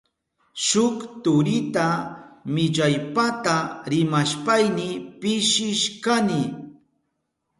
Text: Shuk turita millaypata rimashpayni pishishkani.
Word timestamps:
Shuk 0.65 0.97
turita 1.25 1.87
millaypata 2.53 3.57
rimashpayni 3.91 4.87
pishishkani. 5.19 6.41